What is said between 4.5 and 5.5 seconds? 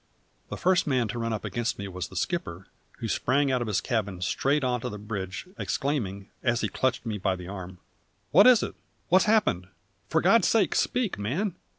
on to the bridge,